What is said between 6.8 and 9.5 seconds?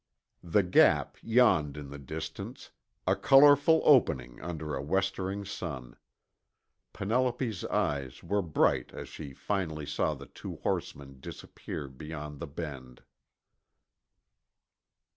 Penelope's eyes were bright as she